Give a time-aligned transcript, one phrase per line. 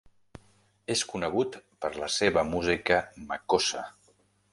[0.93, 3.83] És conegut per la seva música makossa.